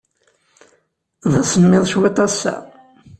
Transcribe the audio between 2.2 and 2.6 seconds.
ass-a.